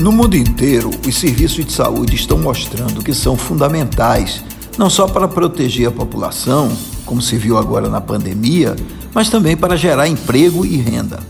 [0.00, 4.42] No mundo inteiro, os serviços de saúde estão mostrando que são fundamentais,
[4.78, 8.74] não só para proteger a população, como se viu agora na pandemia,
[9.12, 11.20] mas também para gerar emprego e renda.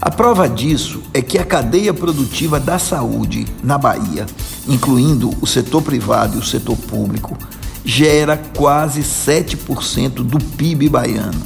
[0.00, 4.24] A prova disso é que a cadeia produtiva da saúde na Bahia,
[4.68, 7.36] incluindo o setor privado e o setor público,
[7.84, 11.42] gera quase 7% do PIB baiano.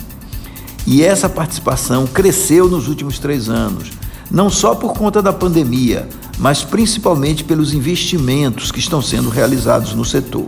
[0.86, 3.92] E essa participação cresceu nos últimos três anos,
[4.30, 6.08] não só por conta da pandemia,
[6.38, 10.46] mas principalmente pelos investimentos que estão sendo realizados no setor.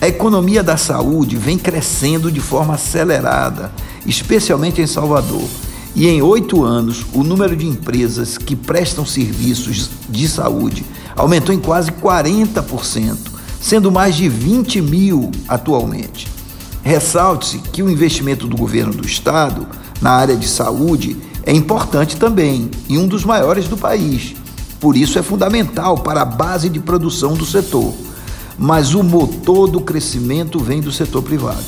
[0.00, 3.72] A economia da saúde vem crescendo de forma acelerada,
[4.04, 5.48] especialmente em Salvador.
[5.94, 11.58] E em oito anos, o número de empresas que prestam serviços de saúde aumentou em
[11.58, 13.16] quase 40%,
[13.60, 16.26] sendo mais de 20 mil atualmente.
[16.82, 19.68] Ressalte-se que o investimento do governo do estado
[20.00, 24.34] na área de saúde é importante também e um dos maiores do país.
[24.80, 27.92] Por isso é fundamental para a base de produção do setor.
[28.58, 31.64] Mas o motor do crescimento vem do setor privado.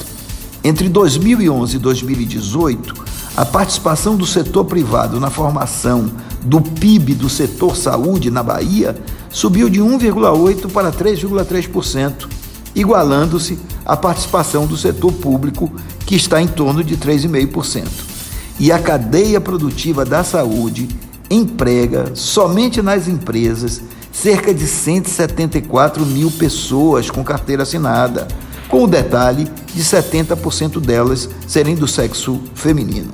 [0.62, 2.94] Entre 2011 e 2018,
[3.36, 6.10] a participação do setor privado na formação
[6.42, 8.96] do PIB do setor saúde na Bahia
[9.30, 12.28] subiu de 1,8% para 3,3%,
[12.74, 15.70] igualando-se à participação do setor público,
[16.06, 18.13] que está em torno de 3,5%.
[18.58, 20.88] E a cadeia produtiva da saúde
[21.30, 28.28] emprega, somente nas empresas, cerca de 174 mil pessoas com carteira assinada,
[28.68, 33.10] com o detalhe de 70% delas serem do sexo feminino.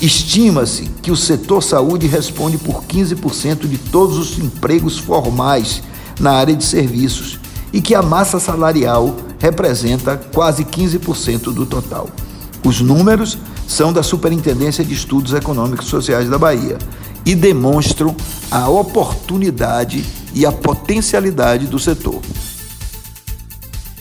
[0.00, 5.82] Estima-se que o setor saúde responde por 15% de todos os empregos formais
[6.20, 7.40] na área de serviços
[7.72, 12.08] e que a massa salarial representa quase 15% do total.
[12.64, 16.78] Os números são da Superintendência de Estudos Econômicos e Sociais da Bahia
[17.24, 18.14] e demonstram
[18.50, 22.20] a oportunidade e a potencialidade do setor.